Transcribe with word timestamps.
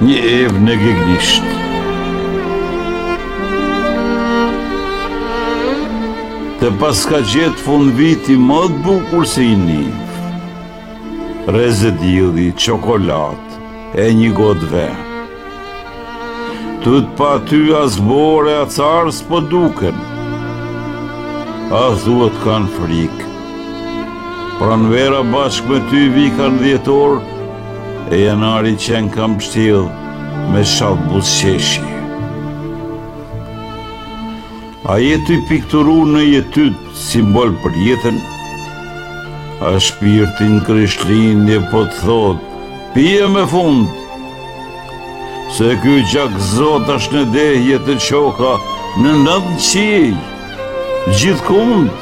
një 0.00 0.18
evë 0.44 0.60
në 0.66 0.74
gëgnisht. 0.82 1.48
Të 6.60 6.68
pas 6.82 7.00
ka 7.10 7.18
gjetë 7.32 7.60
fund 7.64 7.92
viti 7.98 8.36
më 8.44 8.60
të 8.70 8.78
bukur 8.86 9.26
se 9.32 9.44
i 9.44 9.58
një, 9.60 9.92
reze 11.56 11.90
dili, 12.00 12.46
qokolatë 12.62 13.60
e 14.00 14.06
një 14.22 14.30
godë 14.38 14.68
venë. 14.72 15.06
Të 16.84 16.92
të 16.96 17.02
pa 17.18 17.32
ty 17.50 17.60
as 17.82 17.98
bore, 18.08 18.54
as 18.62 18.78
arës 18.86 19.18
po 19.28 19.42
duken, 19.52 19.98
as 21.82 22.06
duhet 22.08 22.40
kanë 22.46 22.72
frikë. 22.78 23.28
Pranvera 24.60 25.20
vera 25.20 25.20
bashkë 25.34 25.70
me 25.72 25.82
ty 25.92 26.06
vikan 26.16 26.56
dhjetorë, 26.62 27.20
e 28.10 28.16
janari 28.26 28.72
që 28.84 28.98
kam 29.14 29.36
shtil 29.40 29.84
me 30.52 30.64
shalë 30.72 31.04
busqeshi. 31.10 31.82
A 34.90 34.96
jetu 34.98 35.36
i 35.36 35.44
pikturu 35.48 35.94
në 36.12 36.22
jetu 36.24 36.64
simbol 37.04 37.52
për 37.62 37.76
jetën, 37.86 38.18
a 39.70 39.74
shpirtin 39.86 40.58
kryshlin 40.66 41.44
dhe 41.46 41.60
po 41.70 41.84
të 41.92 42.00
thotë, 42.00 42.66
pje 42.96 43.28
me 43.36 43.44
fundë, 43.52 43.94
se 45.54 45.70
kjo 45.84 45.96
gjak 46.10 46.40
zot 46.50 46.90
është 46.96 47.18
në 47.20 47.24
dehje 47.38 47.78
të 47.86 47.98
qoka 48.08 48.52
në 49.04 49.14
nëndë 49.24 49.56
qij, 49.68 50.20
gjithë 51.14 51.46
kundë. 51.46 51.96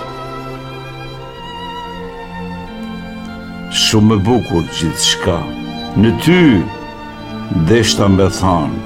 Shumë 3.84 4.14
e 4.18 4.22
bukur 4.28 4.64
gjithë 4.78 5.04
shkamë, 5.12 5.66
në 5.98 6.10
ty 6.22 6.42
dhe 7.68 7.78
shtambe 7.90 8.28
than 8.38 8.76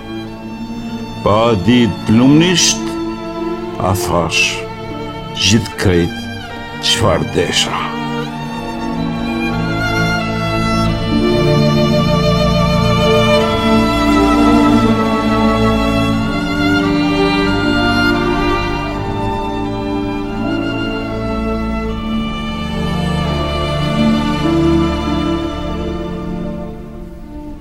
pa 1.24 1.36
dit 1.68 2.12
lumnisht 2.16 2.90
a 3.90 3.92
thash 4.04 4.44
gjithë 5.44 5.76
krejt 5.82 6.18
qfar 6.92 7.28
desha 7.36 8.01